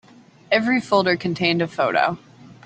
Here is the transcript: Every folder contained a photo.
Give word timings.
Every 0.51 0.81
folder 0.81 1.15
contained 1.15 1.61
a 1.61 1.67
photo. 1.67 2.17